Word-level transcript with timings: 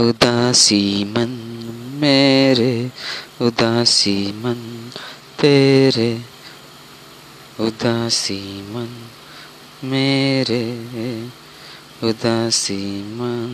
उदासी 0.00 1.04
मन 1.04 1.28
मेरे, 2.00 2.90
उदासी 3.40 4.32
मन 4.32 4.90
तेरे, 5.40 6.22
उदासी 7.60 8.62
मन 8.62 9.08
मेरे, 9.84 11.28
उदासी 12.02 13.02
मन 13.02 13.52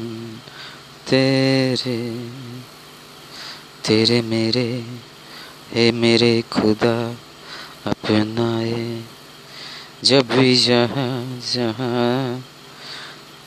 तेरे। 1.10 2.28
तेरे 3.86 4.22
मेरे, 4.22 4.86
हे 5.72 5.92
मेरे 5.92 6.42
खुदा 6.52 7.16
अपनाए 7.86 9.04
जब 10.04 10.28
भी 10.28 10.56
जहाँ 10.56 11.40
जहाँ, 11.54 12.44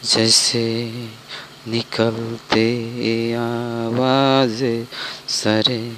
जैसे 0.04 0.66
निकलते 1.68 3.34
आवाज़ 3.34 4.86
सरे। 5.32 5.94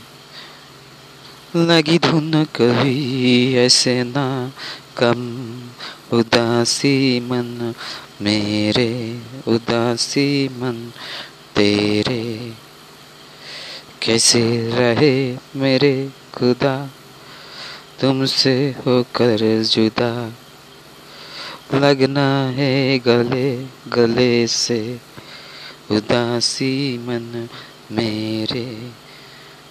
लगी 1.55 1.97
धुन 1.97 2.43
कभी 2.43 3.55
ऐसे 3.55 4.03
ना 4.03 4.51
कम। 4.97 5.61
उदासी 6.17 7.19
मन 7.19 7.73
मेरे, 8.21 9.21
उदासी 9.47 10.47
मन 10.47 10.91
तेरे। 11.55 12.53
कैसे 14.01 14.69
रहे 14.73 15.37
मेरे 15.55 16.09
खुदा? 16.33 16.89
तुमसे 18.01 18.75
होकर 18.85 19.63
जुदा। 19.63 20.33
लगना 21.73 22.49
है 22.49 22.99
गले 22.99 23.65
गले 23.89 24.47
से। 24.47 25.08
उदासी 25.91 26.97
मन 26.97 27.47
मेरे, 27.91 28.67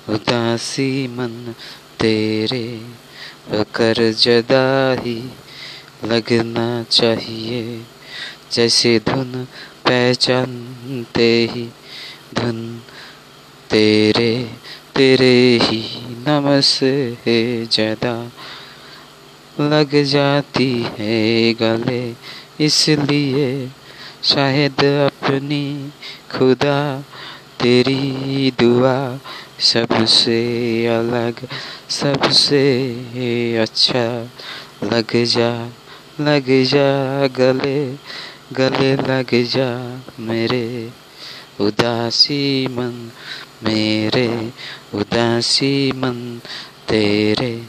उदासी 0.09 0.91
मन 1.09 1.55
तेरे 2.01 2.67
कर 3.75 3.99
जदा 4.21 4.67
ही 5.01 5.19
लगना 6.05 6.67
चाहिए। 6.91 7.63
जैसे 8.53 8.99
धुन 9.09 9.47
पहचानते 9.87 11.31
ही 11.53 11.65
धुन 12.35 12.59
तेरे 13.71 14.33
तेरे 14.97 15.59
ही 15.63 15.83
नमस 16.27 16.67
से 16.67 17.67
जदा 17.73 18.17
लग 19.61 20.03
जाती 20.05 20.71
है 20.99 21.53
गले, 21.55 22.03
इसलिए 22.65 23.49
शायद 24.25 24.85
अपनी 24.85 25.91
खुदा 26.33 27.05
तेरी 27.61 28.51
दुआ 28.51 29.19
सबसे 29.61 30.41
अलग, 30.87 31.49
सबसे 31.91 32.63
अच्छा। 33.57 34.29
लग 34.85 35.25
जा 35.25 35.69
लग 36.21 36.45
जा 36.49 37.27
गले 37.27 37.93
गले 38.53 38.97
लग 38.97 39.27
जा 39.33 40.01
मेरे 40.21 40.91
उदासी 41.61 42.67
मन, 42.67 43.11
मेरे 43.63 44.53
उदासी 44.95 45.93
मन 45.93 46.41
तेरे। 46.89 47.69